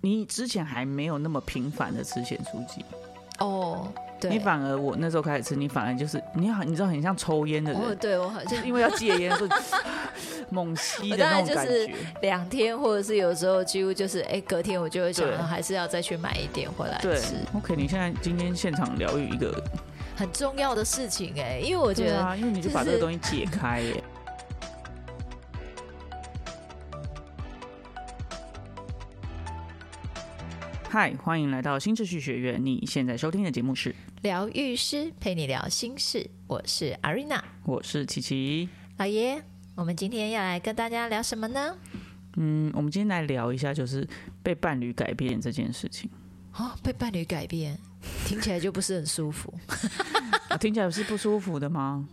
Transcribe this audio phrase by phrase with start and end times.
[0.00, 2.84] 你之前还没有那么频繁的吃咸酥鸡，
[3.38, 8.48] 哦，对，你反而我那时候开始吃，你反而就是你好，你知道很像抽烟的哦，人，对我好像。
[8.48, 9.50] 就是因为要戒烟，所以
[10.50, 11.94] 猛吸的那种感觉。
[12.22, 19.62] 两天，或者是有时候几乎就是，哎，隔天我就会想对，还是要再去买一点回来对吃，，OK，你现在今天现场疗愈一个，
[20.16, 24.02] 很重要的事情哎，因为我觉得对啊，因为你就把这个东西解开耶。
[30.90, 32.64] 嗨，欢迎来到新秩序学院。
[32.64, 38.66] 你现在收听的节目是，疗愈师陪你聊心事，我是阿瑞娜我是琪琪。
[38.96, 39.42] 老爷。
[39.74, 41.76] 我们今天要来跟大家聊什么呢？
[42.36, 44.08] 嗯，我们今天来聊一下，就是
[44.42, 46.08] 被伴侣改变这件事情。
[46.54, 47.78] 哦，被伴侣改变，
[48.24, 49.52] 听起来就不是很舒服。
[50.48, 52.08] 啊、 听起来是不舒服的吗？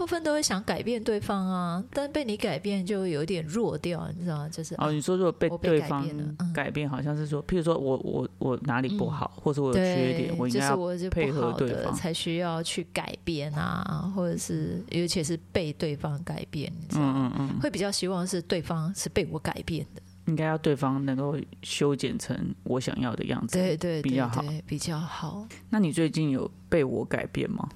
[0.00, 4.48] 大部分都会想改变对方啊，但被你改变就有点弱掉，你知道吗？
[4.48, 6.08] 就是哦，你说如果被对方
[6.54, 10.74] 改变，好像是说，譬如说我我我哪里不好，或者我有，缺点，我应该
[11.10, 17.30] 配合对方才需要去改变啊，或者是尤其是被对方改变，你知道吗？
[17.36, 23.58] 嗯嗯嗯，会比较希望是对方是被我改变的，应该要对方能够修剪成我想要的样子。
[23.58, 25.46] 对对对比较好对，比较好。
[25.68, 27.68] 那你最近有被我改变吗？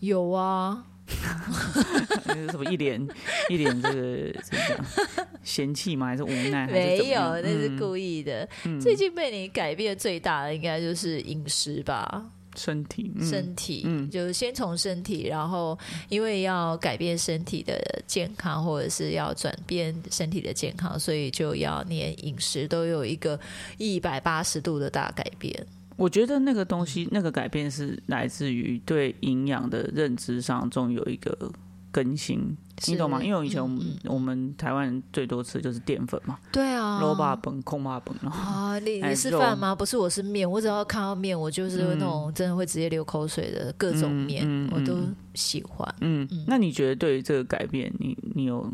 [0.00, 0.89] 有啊，那个
[2.50, 3.00] 什么一脸
[3.48, 5.26] 一脸这个怎么讲？
[5.42, 6.06] 嫌弃吗？
[6.06, 6.66] 还是无奈？
[6.66, 8.48] 没有，那是嗯故意的。
[8.64, 12.24] 嗯最近被你改变最大的应该就是饮食吧，
[12.56, 23.38] 身体，嗯身体，嗯就是先从身体，然后因为要改变身体的健康，或者是要转变身体的健康，所以就要连饮食都有一个
[23.78, 25.66] 一百八十度的大改变。
[26.00, 31.52] 我觉得那个东西，那个改变是来自于对营养的认知上，终有一个
[31.92, 32.56] 更新，
[32.86, 33.20] 你懂吗？
[33.20, 39.74] 是因为以前我们、嗯我们台湾人最多吃的就是淀粉嘛，对啊，肉霸本、空霸本，啊，你 哎你是肉饭吗？
[39.74, 40.50] 不是，我是面。
[40.50, 45.94] 我只要看到面，我就是嗯那种真的会直接流口水的各种嗯面，嗯我都嗯喜欢。
[46.00, 48.72] 嗯，那你觉得对于这个改变，你你有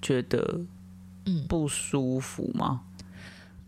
[0.00, 0.60] 觉得
[1.26, 2.82] 嗯不舒服吗？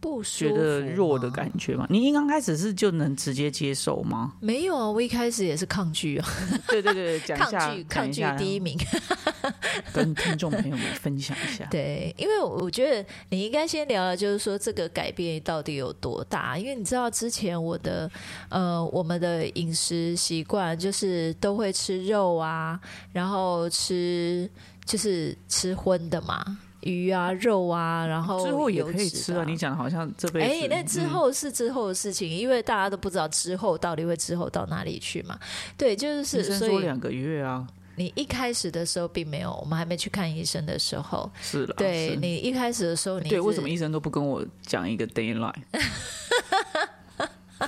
[0.05, 1.87] 不舒觉得弱的感觉吗？
[1.89, 4.35] 你一刚开始是就能直接接受吗？
[4.39, 6.29] 没有啊，我一开始也是抗拒啊，
[6.69, 8.79] 对对对， 讲一抗下，拒抗拒第一名。
[9.95, 11.65] 跟听众朋友们分享一下。
[11.71, 18.11] 对，因为我觉得你应该先聊的就是说这个改变到底有多大，因为你知道之前我的
[18.51, 22.79] 呃我们的饮食习惯就是都会吃肉啊，
[23.13, 24.51] 然后吃
[24.85, 29.39] 就是吃荤的嘛，鱼啊肉啊，然后之后也可以吃啊！
[29.39, 35.39] 的你讲的好像这辈子，哎，那之嗯后是之后的事情，因为大家都不知道之后到底会之后到哪里去嘛。
[35.77, 45.83] 对，就是所以两个月啊，你一开始的时候并没有，我们还没去看医生的时候，是了，是对你一开始的时候你对，是为什么医生都不跟我讲一个 d a y l i n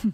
[0.03, 0.13] e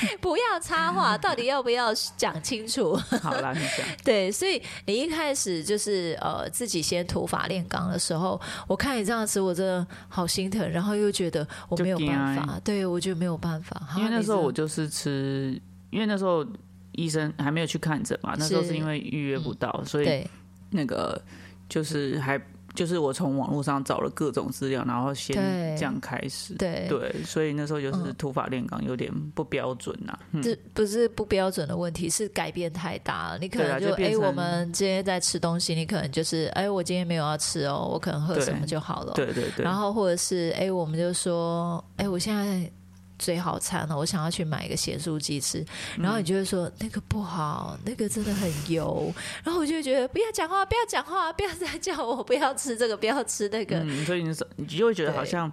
[0.20, 1.16] 不要插话？
[1.18, 2.94] 到底要不要讲清楚？
[3.22, 16.44] 好啦，你讲，对，所以你一开始就是呃自己先土法炼钢的时候，我看你这样子，我真的好心疼，然后又觉得我没有办法，对我觉得没有办法，因为那时候我就就是吃，因为那时候
[16.92, 20.26] 医生还没有去看诊嘛，那时候是是因为预约不到，所以
[20.70, 21.20] 那个
[21.68, 22.40] 就是还
[22.76, 26.54] 就是我从网络上找了各种资料，然后先对这样开始。
[26.54, 33.38] 对对，所以那时候就是嗯土法炼钢，有点不标准呐、嗯，这不是不标准的问题，是改变太大了。
[33.38, 39.14] 你可能就哎、我们今天在吃东西，你可能就是哎、我今天没有要吃哦，我可能喝什么就好了。
[39.14, 39.64] 对对对。
[39.64, 42.70] 然后或者是哎、我们就说哎、我现在
[43.18, 45.64] 嘴好馋了，我想要去买一个咸酥鸡吃，
[45.98, 49.12] 然后你就会说、那个不好，那个真的很油，
[49.42, 53.78] 然后我就会觉得不要讲话，不要讲话，不要再叫我不要吃这个，不要吃那个。
[53.78, 54.22] 嗯，所以
[54.56, 55.50] 你就会觉得好像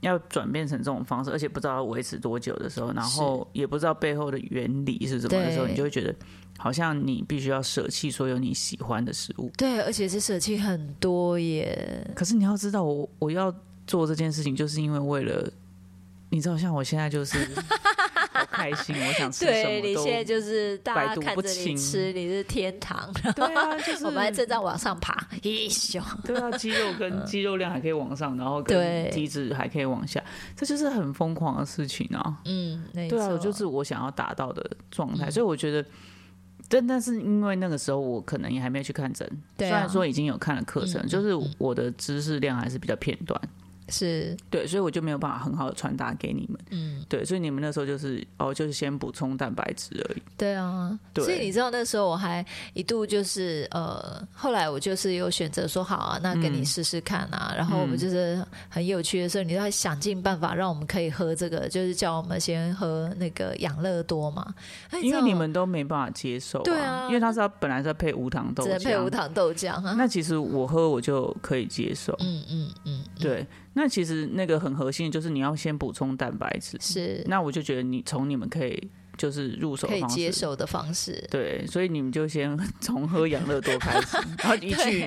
[0.00, 6.14] 要转变成这种方式，而且不知道要维持多久的时候，然后也不知道背后的原理是什么的时候，你就会觉得
[6.58, 9.50] 好像你必须要舍弃所有你喜欢的食物。
[9.56, 12.10] 对，而且是舍弃很多耶。
[12.14, 13.54] 可是你要知道我，我要
[13.86, 15.48] 做这件事情，就是因为为了。
[16.30, 17.38] 你知道，像我现在就是
[18.32, 21.76] 好开心，我想吃什么都你现在就是大百毒家看着你不侵。
[21.76, 26.02] 吃，你是天堂，对啊，就是 我们还正在往上爬，一咻。
[26.24, 30.22] 对啊，肌肉跟肌肉量还可以往上，然后跟体脂还可以往下，
[30.56, 32.36] 这就是很疯狂的事情啊。
[32.44, 35.32] 嗯，对啊，就是我想要达到的状态，嗯。
[35.32, 35.88] 所以我觉得，
[36.68, 39.58] 但但是因为那个时候我可能也还没有去看诊，啊。
[39.58, 43.40] 虽然说已经有看了课程，嗯就是我的知识量还是比较片段，
[43.88, 46.60] 是，对，所以我就没有办法很好的传达给你们。
[46.70, 50.22] 嗯，对，所以你们那时候就是哦，就是先补充蛋白质而已。
[50.36, 52.44] 对啊，对所以你知道那时候我还
[52.74, 56.64] 一度就是呃，后来我就是有选择说好啊，那跟你嗯。
[56.66, 64.52] 试试看啊，然后我们就是很有趣的时候，你都要想尽办法让我们可以喝这个，就是叫我们先喝那个养乐多嘛，
[65.00, 72.12] 因为你们都没办法接受、对啊因为它是要本来是要配无糖豆只能浆，配无糖豆浆啊，那其实我喝我就可以接受。
[72.18, 73.46] 嗯嗯嗯，对，
[73.78, 76.78] 那其实那个很核心的就是你要先补充蛋白质。
[76.80, 81.22] 是那我就觉得你从你们可以就是入手可以接受的方式。
[81.30, 85.06] 对，所以你们就先 从喝养乐多开始，然后一去，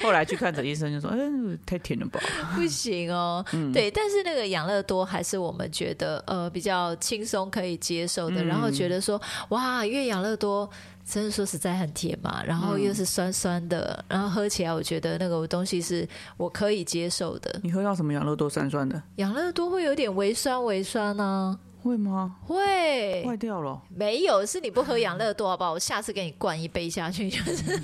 [0.00, 1.18] 后来去看诊医生就说：“哎、
[1.64, 2.20] 太甜了吧
[2.54, 10.68] 不行哦，嗯对，但是那个养乐多还是我们觉得呃比较轻松可以接受的，嗯然后觉得说哇，因为养乐多
[11.10, 17.58] 真的说实在很甜嘛，然后嗯又是酸酸的，然后喝起来我觉得那个东西是我可以接受的？”。
[17.64, 19.02] 你喝到什么养乐多酸酸的？
[19.16, 22.36] 养乐多会有点微酸微酸呢、会吗？
[22.46, 23.80] 会坏掉了。
[23.88, 25.72] 没有，是你不喝养乐多好不好？
[25.72, 27.80] 我下次给你灌一杯下去，就是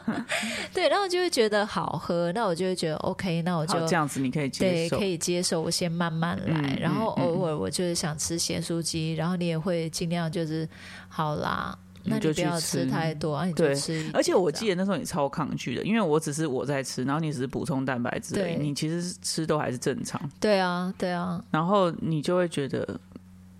[0.72, 5.04] 对，然后就会觉得好喝，那我就会觉得 OK，那我就好，这样子你可以接受对，受可。
[5.04, 10.68] 以接受，我先慢慢来，嗯然后嗯偶尔我就是想吃咸酥鸡，然后你也会尽量就是
[11.08, 14.10] 好啦，那你你就不要吃吃太多，啊，你就对吃一。
[14.12, 22.98] 而且我记得得那时候你超抗拒的，因为我只是我在吃，然后你只是补充蛋白质而已，你其实吃都还是正常，对啊，对啊，然后你就会觉得，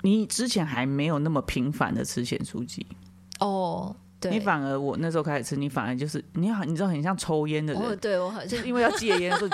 [0.03, 2.87] 你之前还没有那么频繁的吃咸酥鸡，
[3.41, 9.51] 哦，对，你反而我那时候开始吃，你反而就是你好，你知道很像抽烟的哦，人，对我好像就是因为要戒烟，所 以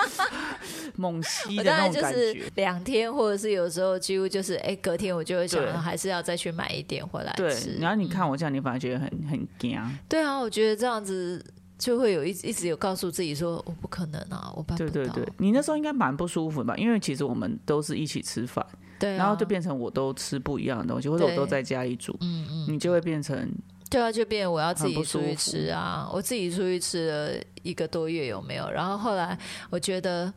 [0.97, 2.43] 猛吸的那种感概就是觉。
[2.57, 9.81] 两天，或者是有时候几乎就是，哎，隔天我就会对想，还是要再去买一点回来对吃。，然后你看我这样，你反而觉得很很惊。
[10.09, 11.45] 对啊，我觉得这样子
[11.79, 14.91] 就会有一一直有告诉自己说，我不可能啊，我办不到。
[14.91, 16.75] 对对对，你那时候应该蛮不舒服吧？
[16.77, 18.67] 因为其实我们都是一起吃饭，
[18.99, 23.49] 对啊，然后就变成我都吃不一样的东西，或者我都在家里煮，嗯嗯，你就会变成
[23.97, 26.07] 对啊，就变我要自己出去吃啊！
[26.13, 28.71] 我自己出去吃了一个多月，有没有？
[28.71, 29.39] 然后后来
[29.71, 30.31] 我觉得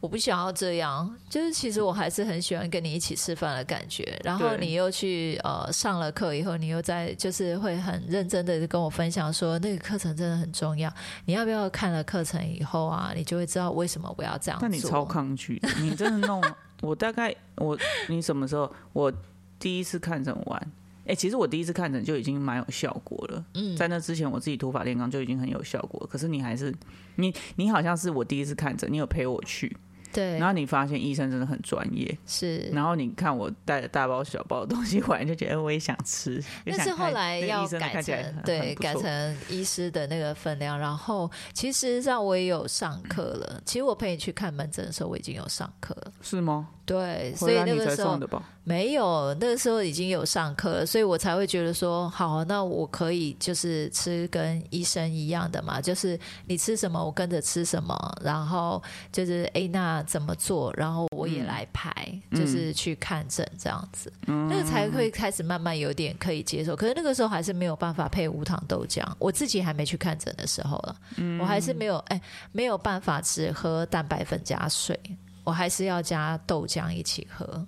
[0.00, 4.18] 我不想要这样，就是其实我还是很喜欢跟你一起吃饭的感觉。
[4.24, 10.90] 然后你又去呃上了课以后，你又在就是会很认真的跟我分享说那个课程真的很重要。
[11.26, 14.66] 你要不要看了课程以后啊，你就会知道为什么我要这样做。
[14.66, 16.42] 但你超抗拒，你真的弄
[16.80, 17.78] 我大概我
[18.08, 19.12] 你什么时候我
[19.58, 20.72] 第一次看诊完？
[21.06, 23.44] 哎、其实我第一次看诊就已经蛮有效果了。
[23.54, 26.72] 嗯在那之前我自己土法炼钢就已经很有效果，可是你还是
[27.16, 29.76] 你你好像是我第一次看诊，你有陪我去，
[30.12, 32.58] 对然后你发现医生真的很专业，是。
[32.72, 36.42] 然后你看我带了大包小包的东西回来，就觉得我也想吃。
[36.64, 43.60] 但是后来要改成对改成医师的那个分量，然后其实上我也有上课了。
[43.64, 46.12] 其实我陪你去看门诊的时候，我已经有上课了。
[46.20, 46.68] 是吗？
[46.84, 48.18] 对，所以你那个时候？
[48.64, 58.80] 没有，那个时候已经有上课了，所以我才会觉得说，好，那我可以就是吃跟医生一样的嘛，就是你吃什么我跟着吃什么，然后
[59.10, 61.92] 就是诶，那怎么做，然后我也嗯来排，
[62.30, 66.76] 就是去看诊这样子，嗯那个才会开始慢慢有点可以接受。
[66.76, 72.20] 可是那个时候还是没有办法配无糖豆浆，我自己还没去看诊的时候了，嗯我还是没有哎、
[72.52, 74.98] 没有办法只喝蛋白粉加水。
[75.44, 77.66] 我还是要加豆浆一起喝，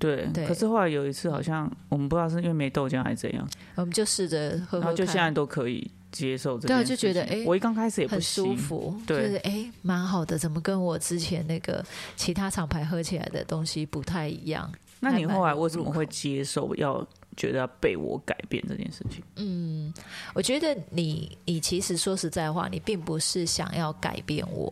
[0.00, 4.80] 对，对可是后来有一次好像我们不知道是因为没豆浆还是怎样，我们就试着喝喝。
[4.80, 6.82] 然后就现在都可以接受这对。
[6.82, 10.36] 就觉得诶我一刚开始也不舒，服，对就是哎，蛮好的。
[10.38, 11.84] 怎么跟我之前那个
[12.16, 14.72] 其他厂牌喝起来的东西不太一样？
[14.98, 19.22] 那你后来为什么会接受要觉得要被我改变这件事情？
[19.36, 19.92] 嗯，
[20.34, 24.70] 我觉得你你其实说实在话，你并不是想要改变我，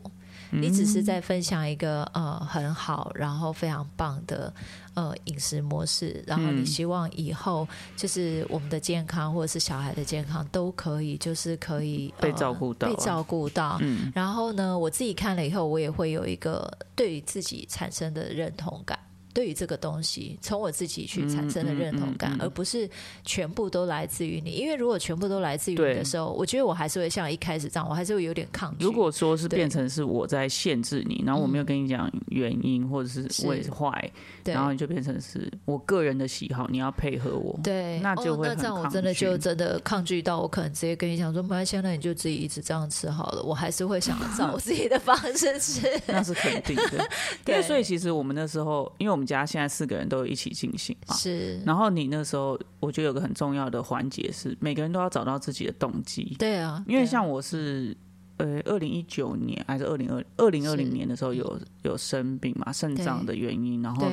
[0.51, 4.53] 你只是在分享一个呃很好，然后非常棒的
[4.95, 13.79] 呃饮食模式，然后你嗯希望以后就是我们的健康或者是小孩的健康都可以，就是可以、呃被照顾到啊被照顾到。
[13.81, 18.99] 嗯，然后呢，我自己看了以后，我也会有一个对于自己产生的认同感。
[19.39, 22.91] 对于这个东西，从我自己去产生的认同感，嗯嗯嗯嗯而不是
[23.25, 24.51] 全部都来自于你。
[24.51, 28.85] 因为如果全部都来自于你的时候，我觉得我还是会像一开始这样，我还是会有点抗拒。
[28.85, 34.11] 如果说是变成是我在限制你，然后我没有跟你讲原因，或者是是为坏，
[34.43, 37.57] 然后你就变成是我个人的喜好，你要配合我。
[37.63, 43.43] 对，那就会哦、那这样我真的就真的抗拒到，我可能直接跟你讲说，没关系，那你就自己一直这样吃好了。
[43.45, 45.89] 我还是会想要照我自己的方式吃。
[46.09, 47.09] 那是肯定的，
[47.45, 56.35] 对所以其实我们那时候，因为我们家现在四个人都一起进行嘛，是，然后你那时候，我觉得有个很重要的环节是，每个人都要找到自己的动机。
[56.39, 57.97] 对啊，因为像我是
[58.39, 64.09] 呃，二零一九年还是二零二二零二零年的时候有有生病嘛，肾脏的原因，然后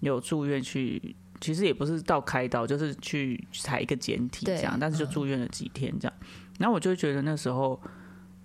[0.00, 6.12] 有住院去，其实也不是到开刀，就是去采一个简体这样，但是就住院了几天这样。
[6.58, 7.80] 然后我就觉得那时候，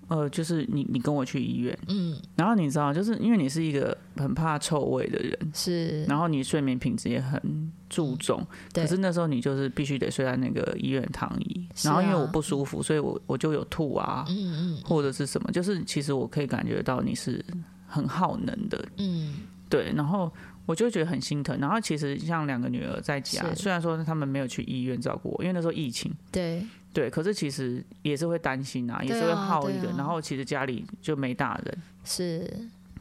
[0.08, 8.84] 呃，就是你你跟我去医院，嗯，然后你知道，就是因为你是一个很怕臭味的人，是，然后你睡眠品质也很注重，对。
[8.84, 14.82] 可是那时候你就是必须得睡在那个医院躺椅，啊然后因为我不舒服，所以我我就有吐啊，嗯嗯。
[14.86, 17.44] 或者是什么，就是其实我可以感觉到你是
[17.88, 19.36] 很耗能的，嗯，
[19.70, 20.32] 对，然后
[20.66, 21.58] 我就觉得很心疼。
[21.60, 26.64] 然后其实像两个女儿在家，虽然说他们没有去医院照顾我，因为那时候疫情，对，
[26.96, 29.90] 对，可是其实也是会担心啊，也是会耗一个。
[29.90, 32.50] 啊然后其实家里就没大人，是，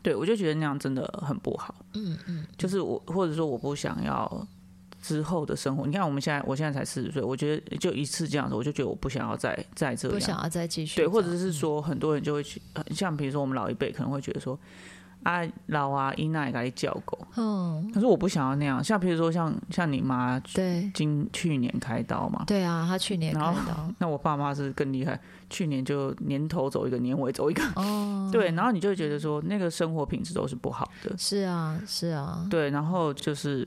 [0.02, 1.72] 对我就觉得那样真的很不好。
[1.92, 4.46] 嗯嗯，就是我或者说我不想要
[5.00, 5.86] 之后的生活。
[5.86, 10.18] 你看我们现在，我现在才四十岁，我觉得就一次这样子，我就觉得我不想要再再这样。
[10.18, 14.58] 不想要再继续对，或者是说很多人就会去，呃像比如说我们老一辈可能会觉得说。
[15.24, 18.82] 啊，老啊，伊娜也给你叫狗，嗯，可是我不想要那样。
[18.84, 20.90] 像比如说像像你妈对。
[20.94, 25.18] 今去年开刀嘛，对啊，她去年开刀， 那我爸妈是更厉害，
[25.50, 33.66] 去年就年头走一个，年尾走一个，哦， 对，然后你就会觉得说那个生活品质都是不好的，是啊是啊，对，然后就是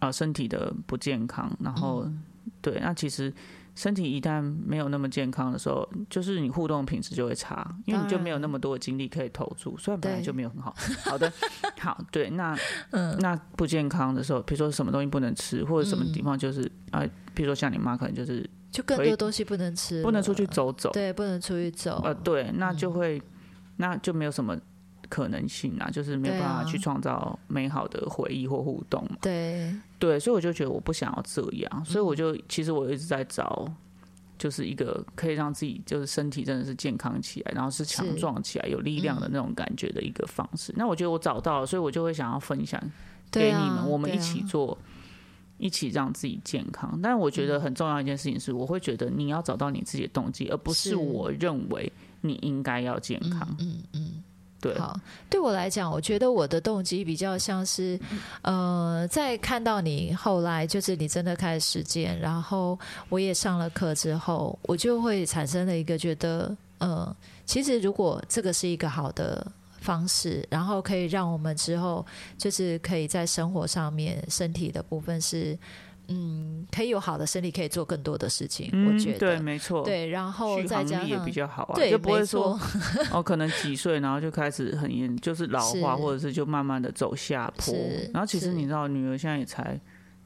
[0.00, 2.22] 啊、呃身体的不健康，然后、嗯。
[2.62, 3.32] 对，那其实
[3.76, 10.74] 身体一旦没有那么健康的时候，就是你互动品质就会差，因为你就没有那么多的精力可以投注，虽然本来就没有很好。
[11.04, 11.30] 好的，
[11.78, 12.58] 好，对，那
[12.90, 23.20] 嗯那不健康的时候，比如说什么东西不能吃，或者什么地方就是啊、呃比如说像你妈可能就是就更多东西不能吃，不能出去，走走，对，不能出去走，呃，对，那嗯就会、
[23.76, 24.56] 那就没有什么。
[25.08, 29.16] 可能性啊，就是没有办法去创造美好的回忆或互动嘛。
[29.20, 33.70] 对，对，所以我就觉得我不想要这样，所以我就其实我一直在找，
[34.38, 40.72] 就是一个可以让自己就是身体真的是健康起来，然后是强壮起来、有力量的那种感觉的一个方式。
[40.76, 42.80] 那我觉得我找到了，所以我就会想要分享
[43.30, 44.76] 给你们，啊我们一起做。
[45.58, 53.56] 一起让自己健康，但我觉得很重要一件事情是，我会觉得你要找到你自己的动机，而不是是我认为你应该要健康。
[53.58, 54.22] 嗯嗯。
[54.74, 54.98] 好，
[55.30, 57.98] 对我来讲，我觉得我的动机比较像是，
[58.42, 69.46] 呃，在看到你后来就是你真的开始实践，然后我也上了课之后，我就会产生了一个觉得，呃，其实如果这个是一个好的。
[69.78, 72.04] 方式，然后可以让我们之后
[72.36, 75.56] 就是可以在生活上面、身体的部分是，
[76.08, 78.70] 嗯，可以有好的身体，可以做更多的事情。
[78.86, 82.58] 我觉得对，没错，对，然后续航力也再加上比较好啊，对，就不会说
[83.12, 87.74] 哦，可能几岁然后就开始很严，就是老化，或者是就慢慢的走下坡。
[88.12, 89.78] 然后其实你知道，女儿现在也才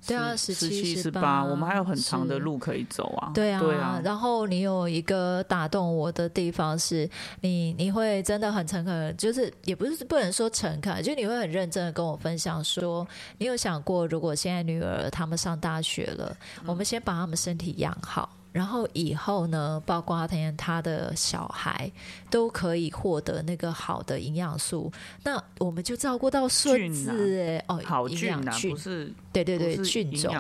[0.07, 3.31] 对啊十17七、十18八，我们还有很长的路可以走啊。
[3.35, 7.09] 对啊，对啊，然后你有一个打动我的地方是，
[7.41, 13.07] 你你会真的很诚恳，就是也不是不能说诚恳，就你会很认真的跟我分享说，
[13.39, 18.29] 你有想过，如果现在女儿她们上大学了，我们先把她们身体养好。
[18.53, 21.91] 然后以后呢，包括他他的小孩
[22.29, 24.93] 都可以获得那个好的营养素，
[25.23, 30.35] 那我们就照顾到孙子哎、哦，营好菌啊，不是对对对菌种。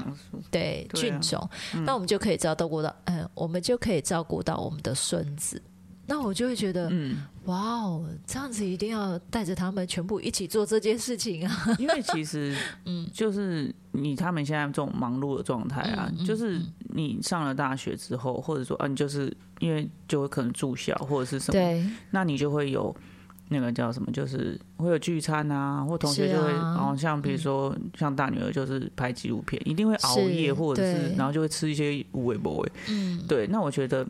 [0.50, 1.48] 对菌种，
[1.84, 5.62] 那我们就可以照顾到，嗯，我们就可以照顾到我们的孙子。
[6.06, 11.76] 那我就会觉得，嗯，哇哦，这样子一定要带着他们全部一起做这件事情啊！
[11.78, 16.60] 因为其实， 嗯就是你他们现在这种忙碌的状态啊，嗯嗯就是
[16.94, 22.94] 你上了大学之后，或者说啊，你就是因为就会可能住校或者是什么，对，那你就会有
[23.48, 34.06] 那个叫什么，就是会有聚餐啊，或同学就会，啊哦，像比如说、像大女儿就是拍纪录片，一定会熬夜，或者是然后就会吃一些无为不为，嗯，对，那我觉得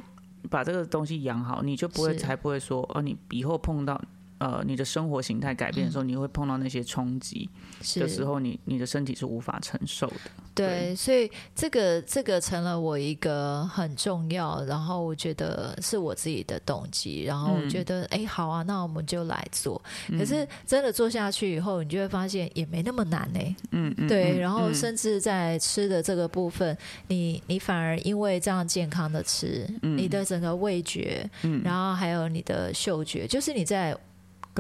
[0.49, 4.01] 把这个东西养好，你就不会才不会说哦，你以后碰到。
[4.41, 7.49] 呃，你的生活形态改变的时候，你会碰到那些冲击
[7.97, 10.15] 的时，候，你你的身体是无法承受的。
[10.55, 17.69] 对，所以这个这个成了我一个很重要，然后我觉得是我自己的动机，然后我嗯。
[17.69, 19.81] 觉得，哎、好啊，那我们就来做。
[20.19, 24.75] 可是真的做下去以后，你就会发现也没那么难呢、嗯嗯，对，嗯然后嗯。
[24.75, 26.77] 甚至在吃的这个部分，
[27.09, 31.61] 你你反而因为这样健康的吃，你的整个味觉，嗯。
[31.63, 33.95] 然后还有你的嗅觉，就是你在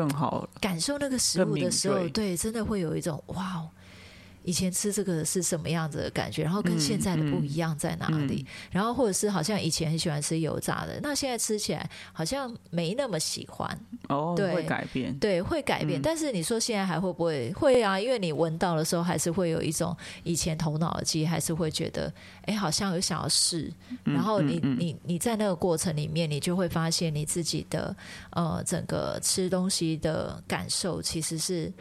[0.00, 0.48] 更好。
[0.60, 3.68] 感受那个食物的时候，对，真的会有一种哇哦，
[4.42, 8.44] 以前吃这个是什么样子的感觉，然后跟现在的不一样在哪里？
[8.70, 13.78] 然后或者是好像以前很喜欢吃油炸的，那现在吃起来好像没那么喜欢。
[14.08, 15.16] 哦，对会改变。
[15.18, 16.00] 对，会改变。
[16.00, 17.52] 但是你说现在还会不会？
[17.52, 22.12] 会啊，因为你闻到的时候，还是会有一种以前头脑的记忆，还是会觉得，
[22.46, 23.72] 哎，好像有想要试。
[24.04, 27.94] 然后你你你在那个过程里面，你就会发现你自己的
[28.30, 31.72] 呃整个吃东西的感受其实是。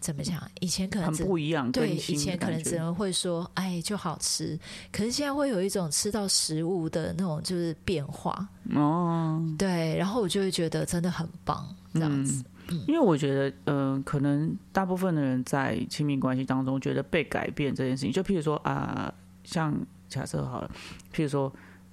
[0.00, 0.40] 怎么讲？
[0.60, 4.58] 以前可能很不一样，对，以前可能只能会说，哎，就好吃。
[4.90, 9.96] 可是现在会有一种吃到食物的那种就是变化，哦，对。
[9.98, 12.42] 然后我就会觉得真的很棒，这样子。
[12.86, 19.74] 因为我觉得，嗯、可能大部分的人在亲密关系当中，觉得被改变这件事情，就譬如说啊、像
[20.08, 20.70] 假设好了，
[21.12, 21.52] 譬如说，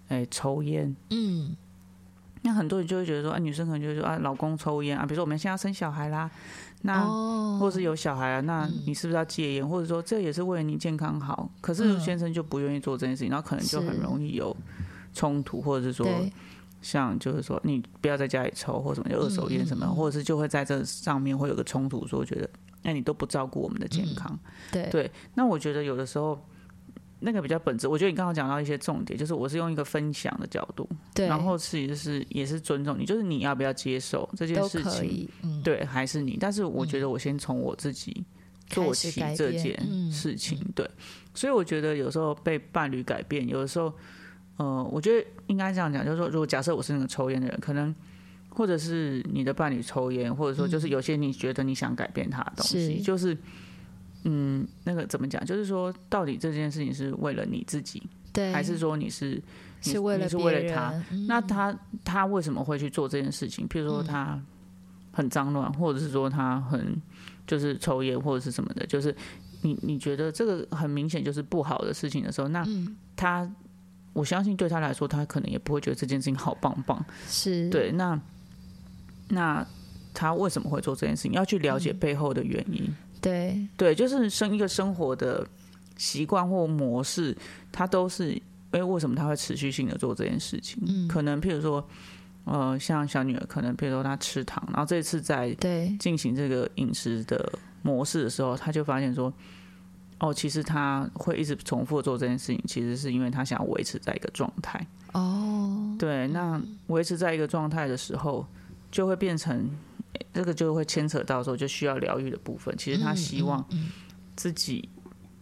[0.09, 1.55] 哎、抽烟，嗯，
[2.43, 6.29] 那很多人就会觉得说，啊，女生可能就会说，啊，老公抽烟啊，比如说我们现在要生小孩啦，
[6.83, 9.67] 那、哦，或是有小孩啊，那你是不是要戒烟？
[9.67, 11.99] 或者说这也是为了你健康好，可是嗯。
[11.99, 14.55] 先生就不愿意做这件事情，然后可能就很容易有
[15.13, 16.07] 冲突，或者是说，
[16.81, 19.95] 像就是说你不要在家里抽或什么就二手烟什么，嗯嗯嗯。
[19.95, 22.49] 或者是就会在这上面会有个冲突，说觉得
[22.83, 24.39] 那你都不照顾我们的健康。
[24.71, 26.39] 对，对，那我觉得有的时候
[27.19, 36.37] 那个比较本质，我觉得你刚刚讲到一些重点，就是我是用一个分享的角度，对，然后其实是也是尊重你，就是你要不要接受这件事情，嗯，对，还是你。
[36.39, 38.25] 但是我觉得我先从我自己。
[38.69, 40.85] 做起这件嗯事情，对，
[41.33, 43.93] 所以我觉得有时候被伴侣改变，有的时候，
[44.57, 47.95] 呃，我觉得应该这样讲，就是说，如果假设我是那个抽烟的人，可能
[48.49, 53.37] 或者是你的伴侣抽烟，或者说就是有些你觉得你想改变他的东西，就是，
[54.23, 55.43] 嗯，那个怎么讲？
[55.45, 58.01] 就是说，到底这件事情是为了你自己，
[58.33, 59.41] 对，还是说你是
[59.83, 63.67] 你是为了你是为了他嗯那他他为什么会去做这件事情？
[63.67, 64.39] 譬如说他
[65.11, 67.01] 很脏乱，或者是说他很
[67.45, 69.15] 就是抽烟或者是什么的，就是
[69.61, 73.49] 你你觉得这个很明显就是不好的事情的时候，那嗯他
[74.13, 77.05] 我相信对他来说，他可能也不会觉得这件事情好棒棒。
[77.27, 78.19] 是，对，那
[79.29, 79.65] 那
[80.13, 81.33] 他为什么会做这件事情？
[81.33, 82.93] 要去了解背后的原因。
[83.27, 85.45] 对，对，就是生一个生活的
[85.97, 87.35] 习惯或模式，
[87.71, 88.41] 它都是
[88.71, 90.81] 哎，为什么他会持续性的做这件事情？
[90.87, 91.07] 嗯。
[91.07, 91.85] 可能譬如说，
[92.45, 99.33] 呃，像小女儿，可能譬如说她吃糖，然后这次在对，进行这个饮食的模式的时候，她就发现说，
[100.19, 104.85] 哦，其实她会一直重复做这件事情，其实是因为她想要维持在一个状态。
[105.13, 108.45] 哦，对，那维持在一个状态的时候，
[108.91, 109.71] 就会变成诶
[110.33, 112.75] 这个就会牵扯到说就需要疗愈的部分。
[112.77, 113.89] 其实他希望嗯
[114.35, 114.87] 自己，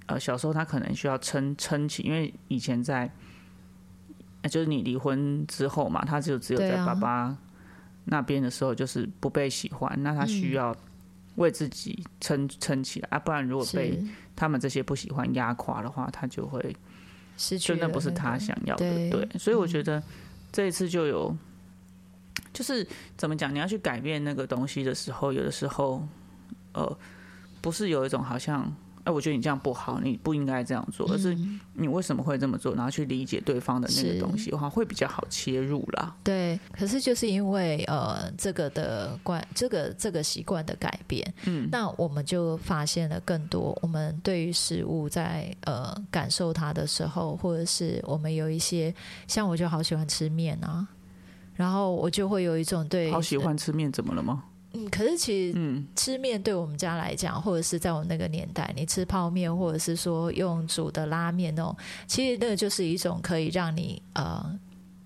[0.06, 3.12] 呃，小时候他可能需要撑撑起，因为以前在，
[4.42, 7.38] 呃就是你离婚之后嘛，他就只有在爸爸
[8.06, 10.76] 那边的时候就是不被喜欢，那他需要
[11.36, 14.02] 为自己撑撑起来啊，不然如果被
[14.36, 16.76] 他们这些不喜欢压垮的话，他就会
[17.38, 20.02] 失去就那不是他想要的，对对，所以我觉得
[20.52, 21.36] 这一次就有，
[22.54, 26.08] 就是怎么讲，你要去改变那个东西的时候，有的时候，
[26.74, 26.98] 呃，
[27.62, 36.16] 不是有一种好像，哎、我觉得你这样不好，你不应该这样做，而是嗯你为什么会这么做，然后去理解对方的那个东西的话，会比较好切入啦。
[36.24, 43.78] 对，可是就是因为呃这个的惯，这个这个习惯的改变，嗯，那我们就发现了更多。
[43.82, 48.96] 我们对于食物在呃感受它的时候，或者是我们有一些，
[49.28, 50.88] 像我就好喜欢吃面啊，
[51.56, 54.44] 然后我就会有一种对好喜欢吃面，怎么了吗？
[54.74, 61.76] 嗯，可是其实嗯，吃面对我们家来讲，或者是在我们那个年代，你吃泡面，或者是说用煮的拉面那种，
[62.08, 64.46] 其实那个就是一种可以让你呃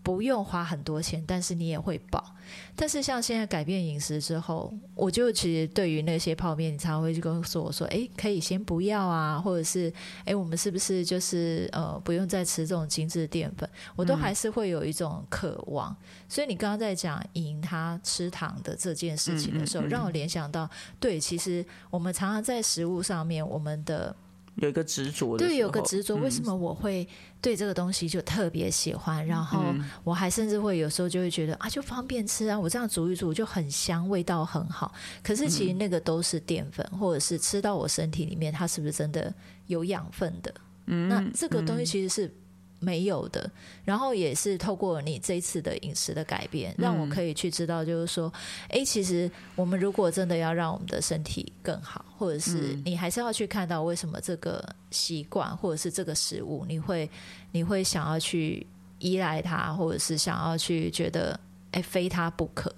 [0.02, 2.36] 不用花很多钱，但是你也会饱。
[2.76, 9.94] 但是像现在改变饮食之后，我就其实对于那些泡面，你常常会去跟说我说，哎，可以先不要啊，或者是
[10.26, 13.70] 哎，我们是不是就是呃不用再吃这种精致淀粉？
[13.96, 15.96] 我都还是会有一种渴望。
[16.28, 20.68] 所以你刚刚在讲赢他吃糖的这件事情的时候，嗯嗯嗯让我联想到，
[21.00, 24.16] 对，其实我们常常在食物上面，我们的
[24.62, 27.08] 有一个执着的，对有个执着，为什嗯么我会
[27.42, 29.26] 对这个东西就特别喜欢？
[29.26, 34.94] 然后嗯我还甚至会有时候就会觉得啊，就方便吃啊，我这样煮一煮就很香，味道很好。
[35.24, 39.34] 可是其实那个都是淀粉，或者是吃到我身体里面，它是不是真的
[39.68, 40.54] 有养分的？
[40.88, 42.34] 嗯那这个东西其实是
[42.80, 43.50] 没有的。
[43.84, 48.32] 然后也是透过你这一次的饮食的改变，让我可以去知道，就是说，
[48.70, 57.10] 哎，其实我们如果真的要让我们的身体更好，或者是你还是要去看到为什么这个习惯或者是这个食物，你会
[57.52, 58.66] 你会想要去
[59.00, 61.40] 依赖它，或者是想要去觉得，
[61.72, 62.74] 哎，非它不可。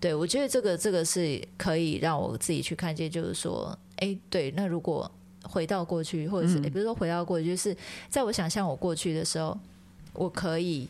[0.00, 5.10] 对，我觉得这个这个是可以让我自己去看见，就是说，哎，对，那如果
[5.48, 7.76] 回到过去，或者是嗯也不是说回到过去，就是
[8.08, 9.58] 在我想象我过去的时候，
[10.12, 10.88] 我可以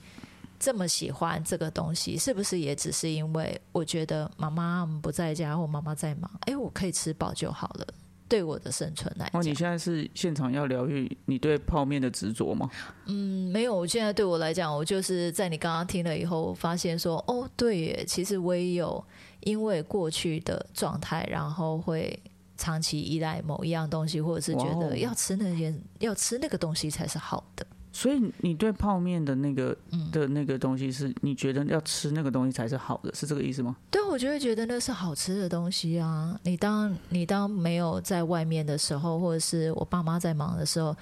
[0.58, 7.86] 这么喜欢这个东西，是不是也只是因为我觉得妈妈不在家或妈妈在忙，哎，我可以吃饱就好了。
[8.26, 12.68] 对我的生存来哦，讲，你现在是现场要疗愈你对泡面的执着吗？
[13.04, 13.76] 嗯，没有。
[13.76, 19.04] 我现在对我来讲，我就是在你刚刚听了以后，我发现说，哦，对耶，其实我也有
[19.40, 22.18] 因为过去的状态，然后会
[22.56, 27.66] 长期依赖某一样东西，或者是觉得要吃那些、要吃那个东西才是好的。
[27.92, 33.76] 所以你对泡面的那个嗯的那个东西是你觉得要吃那个东西才是好的，是这个意思吗？
[33.88, 36.36] 对，我就会觉得那是好吃的东西啊。
[36.42, 40.96] 你当你当没有在外面的时候，或者是我爸妈在忙的时候，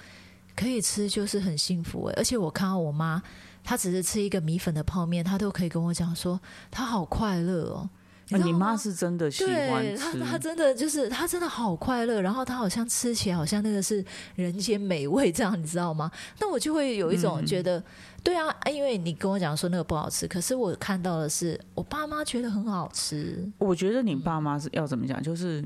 [0.55, 2.13] 可以吃就是很幸福诶。
[2.15, 3.19] 而且我看到我妈，
[3.63, 6.39] 她只是吃一个米粉的泡面，她都可以跟我讲说，
[6.69, 7.89] 她好快乐哦。
[8.33, 14.03] 啊、知道你妈是真的喜欢吃，她真的就是她真的好快乐，然后她好像吃起来好像那个是
[14.35, 16.11] 人间美味这样，你知道吗？
[16.39, 17.45] 那我就会有一种嗯。
[17.45, 17.83] 觉得，
[18.23, 25.63] 对啊，因为你跟我讲说那个不好吃，可是我看到的是我爸妈觉得很好吃，我觉得你爸妈是要怎么讲，就是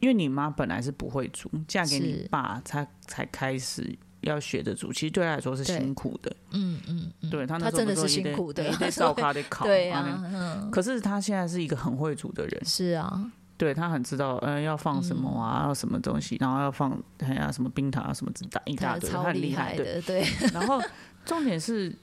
[0.00, 15.42] 因为你妈本来是不会煮，嫁给你爸才才开始要学着煮，其实对他来说是辛苦的，嗯嗯嗯，对他那时候真的是辛苦的也得照卡得烤， 对啊啊，嗯，可是他现在是一个很会煮的人，是啊，对他很知道，呃，要放什么嗯。
[15.42, 20.80] 啊，要什么东西，然后要放哎呀什么冰糖啊，什么一大一大堆，她超厉很厉害，的，对，然后
[21.24, 21.94] 重点是，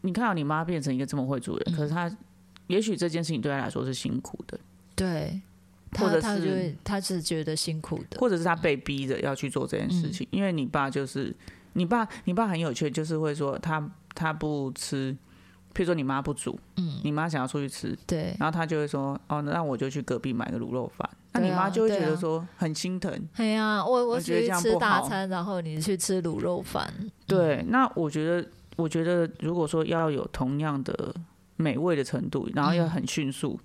[0.00, 2.10] 你看到你妈变成一个这么会煮的人，可是他
[2.68, 4.58] 也许这件事情对他来说是辛苦的，
[4.96, 5.40] 对，
[5.98, 11.34] 或者是会她是觉得辛苦的，或者是他被逼着要去做这件事情，因为你爸就是
[11.74, 15.12] 你爸，你爸很有趣，就是会说他他不吃，
[15.74, 23.12] 譬如说你妈不煮，嗯，你妈想要出去吃，对，然后他就会说哦，那我就去隔壁买个卤肉饭，那你妈就会觉得说很心疼。
[23.36, 26.92] 对呀，我我我觉得这只是吃大餐，然后你去吃卤肉饭，
[27.26, 31.14] 对，那我觉得，我觉得如果说要有同样的
[31.56, 33.58] 美味的程度，然后要很迅速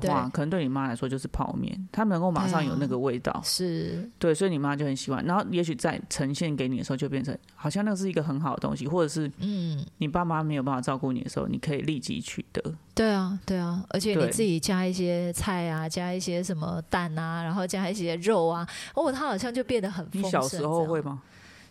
[0.00, 5.24] 的话，可能对你妈来说就是泡面，她能够马上有那个味道，是，对，所以你妈就很喜欢。
[5.24, 12.62] 然后也许在呈现给你的时候，就变成好像那是一个很好的东西，或者是嗯，你爸妈没有办法照顾你的时候，你可以立即取得。
[12.94, 20.28] 对啊，对啊，而且你自己加一些菜啊，加一些什么蛋啊，然后加一些肉啊，哦，它好像就变得很丰盛。
[20.28, 21.00] 你小时候会？
[21.02, 21.22] 吗？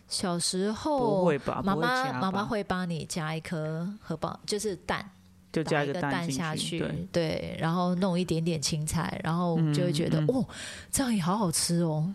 [0.08, 1.62] 小时候不会吧？
[1.64, 5.08] 妈妈妈妈会帮你加一颗荷包，就是蛋，
[5.52, 7.56] 就加一个个蛋下去，去，对。
[7.60, 10.48] 然后弄一点点青菜，然后就会觉得、嗯嗯哦，
[10.90, 12.12] 这样也好好吃哦。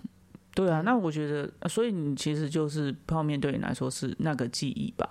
[0.56, 5.08] 对啊，那我觉得，呃所以你其实就是泡面对你来说是那个记忆吧？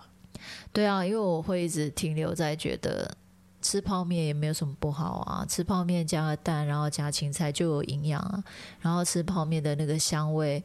[0.72, 3.16] 对啊，因为我会一直停留在觉得
[3.62, 8.42] 吃泡面也没有什么不好啊，吃泡面加个蛋，然后加青菜就有营养啊，
[8.80, 10.62] 然后吃泡面的那个香味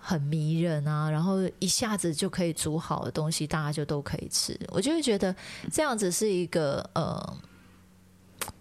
[0.00, 5.34] 很迷人啊，然后一下子就可以煮好的东西，大家就都可以吃，我就会觉得
[5.70, 7.36] 这样子是一个呃。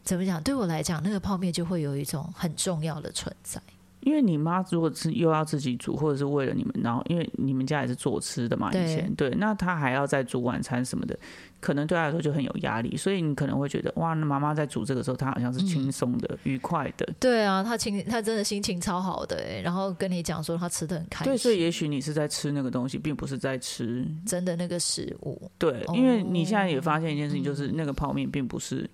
[0.03, 0.43] 怎么讲？
[0.43, 3.61] 对我来讲，那个泡面就会有一种很重要的存在。
[4.01, 11.17] 因为你妈如果是又要自己煮，或者是为了你们，然后因为你们家也是做吃的嘛，以前对，那她还要再煮晚餐什么的，
[11.59, 28.89] 可能对她来说就很有压力，所以你可能会觉得哇，那妈妈在煮这个时候，她好像是轻松的、愉快的，对啊，她情她真的心情超好的哎，然后跟你讲说她吃的很开心，对，所以也许你是在吃那个东西，并不是在吃真的那个食物，对，哦因为你现在也发现一件事情，就是嗯那个泡面并不是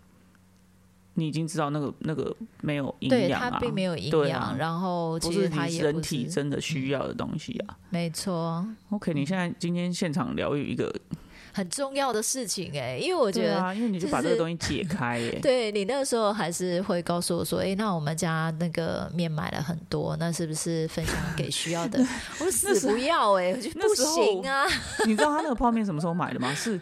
[1.15, 7.77] 你已经知道那个那个没有营养啊，它并没有营养，啊然后不其实它也不是体真的需要的东西啊。
[7.89, 10.93] 没错，OK，你现在今天现场疗愈一个，
[11.53, 13.53] 很重要的事情哎，因为我觉得。
[13.53, 15.39] 对啊，因为你就把这个东西解开耶。
[15.41, 22.05] 对你那个时候还是会告诉我说，哎、那我们家那个面买了很多，那是不是分享给需要的？
[22.43, 24.65] 我死不要哎、我就不行啊！
[25.07, 26.53] 你知道他那个泡面什么时候买的吗？
[26.53, 26.79] 是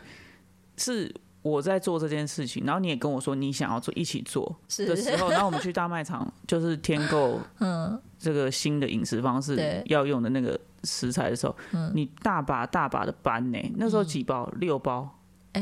[0.75, 4.43] 是我在做这件事情，然后你也跟我说你想要做一起做
[4.77, 14.51] 的时候， 然后我们去大卖场就是添购 嗯，这个新的饮食方式对要用的那个食材的时候，嗯你大把大把的搬呢，那时候几包？
[14.59, 15.19] 六包。
[15.55, 15.61] 哎、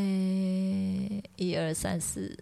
[1.36, 2.34] 一二三四，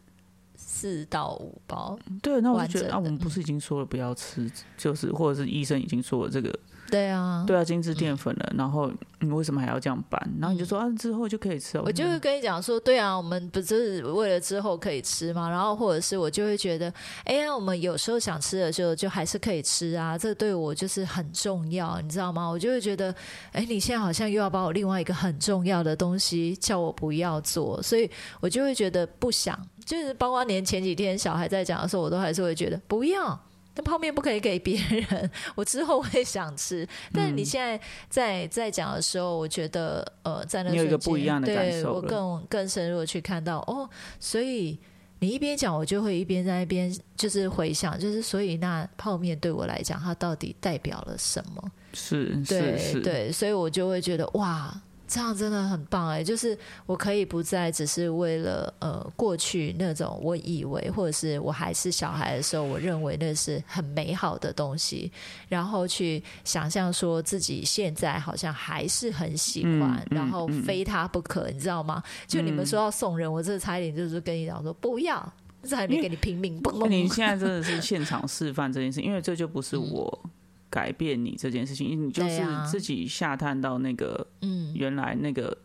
[0.55, 4.47] 四到五包，对，那我就觉得啊，完整的我们不是已经说了不要吃，
[4.77, 6.53] 就是或者是医生已经说了这个
[6.89, 10.19] 对啊，对啊，精致淀粉了，然后你为什么还要这样拌？
[10.39, 11.83] 然后你就说啊，之后就可以吃了。
[11.85, 15.49] 我就会跟你讲说，对啊，我们不是为了之后可以吃吗？
[15.49, 16.91] 然后或者是我就会觉得，
[17.25, 22.47] 哎呀，我们有时候想吃的时候就还是可以吃啊，这对我就是很重要，你知道吗？
[22.47, 23.13] 我就会觉得，
[23.51, 33.39] 哎，你现在好像又要把我另外一个很重要的东西叫我不要做，所以我就会觉得不想，就是包括连前几天小孩在讲的时候，我都还是会觉得不要。
[33.75, 34.77] 那泡面不可以给别
[35.09, 36.87] 人， 我之后会想吃。
[37.13, 37.79] 但是你现在
[38.09, 44.77] 在在讲的时候，我觉得呃，在那你有一个不一样的感对我受更更深入的去看到哦，所以
[45.19, 51.71] 你一边讲，我就会一边在一边就是回想，就是所以那泡面对我来讲，它到底代表了什么？
[51.93, 54.73] 是对是是，对，所以我就会觉得哇，
[55.09, 56.23] 这样真的很棒哎！
[56.23, 65.11] 就是我可以不再只是为了呃过去那种我以为或者是我还是小孩的时候，我认为那是很美好的东西，
[65.47, 72.03] 然后去想象说自己现在好像还是很喜欢，嗯嗯然后嗯非他不可，你知道吗？
[72.27, 75.33] 就你们说要送人，我这差一点就是跟你讲说不要。
[75.61, 77.05] 这还没给你拼命，嘣那你！
[77.09, 80.29] 现在真的是现场示范这件事， 因为这就不是我
[80.69, 85.55] 改变你这件事情，因为你就是自己下探到那个嗯，原来那个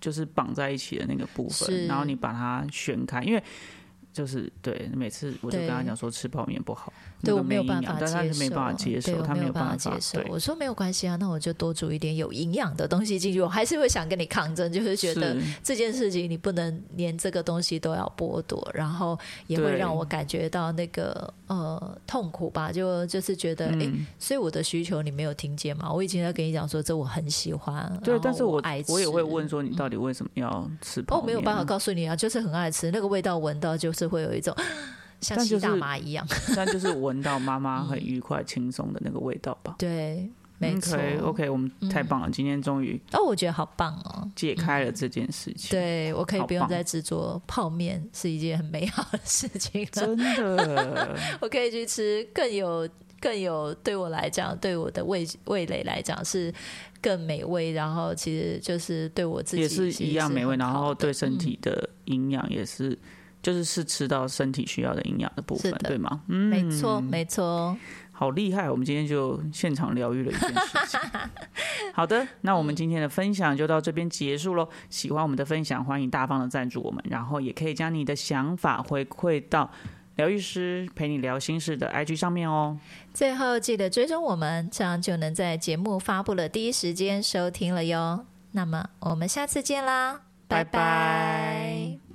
[0.00, 3.42] 就是绑在一起的那个部分，然后你把它旋开，因为
[4.18, 10.20] 就是对，每次我就跟他讲说吃泡面不好，对我没有办法养但他接受，是没办法接对受，他没有办法接受。
[10.28, 13.40] 我说没有关系啊，那我就多煮一点有营养的东西进去。
[13.40, 25.92] 我还是会想跟你抗争，就是觉得这件事情你不能连这个东西都要剥夺，然后也会让我感觉到那个呃痛苦吧，就就是觉得哎、所以我的需求你没有听见吗？
[25.92, 31.26] 我以前在跟你讲说这我很喜欢，对，但是我爱吃，我也会问说你到底为什么要吃泡哦，面？
[31.26, 34.54] 没有办法，告诉你啊，就是很爱吃，那个味道闻到就是会有一种
[35.20, 39.74] 像吸大麻一样， 但就是闻到妈妈很愉快、轻松的那个味道吧。
[39.78, 40.96] 对，没错。
[41.22, 44.30] OK 我们太棒了，今天终于哦，我觉得好棒哦。
[44.36, 49.88] 解开了这件事情。，对，我可以不用再制作泡面，是一件很美好的事情了。
[49.90, 52.88] 真的， 我可以去吃更有、
[53.20, 56.52] 更有对我来讲，对我的味味蕾来讲是
[57.02, 62.96] 更美味，然后其实就是对我自己也是一样美味，然后对身体的营养也是，
[63.48, 66.20] 就是是吃到身体需要的营养的部分对吗？
[66.28, 67.74] 嗯，没错，没错。
[68.12, 68.68] 好厉害！
[68.70, 71.00] 我们今天就现场疗愈了一件事情。
[71.94, 74.68] 好的，那我们今天的分享就到这边结束喽。
[74.90, 79.70] 喜欢我们的分享，欢迎大方的赞助我们，然后也可以将你的想法回馈到
[80.16, 82.76] 疗愈师陪你聊心事的 IG 上面哦。
[83.14, 88.26] 最后记得追踪我们，这样就能在节目发布的第一时间收听了哟。
[88.52, 92.07] 那么我们下次见啦，拜拜拜